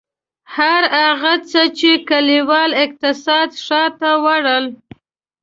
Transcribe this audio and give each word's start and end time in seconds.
هر 0.55 0.83
هغه 1.01 1.33
څه 1.49 1.61
چې 1.77 1.91
کلیوال 2.09 2.71
اقتصاد 2.85 3.49
ښار 3.63 3.91
ته 3.99 4.09
وړل. 4.23 4.65